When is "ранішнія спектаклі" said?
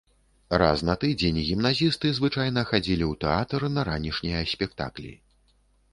3.93-5.13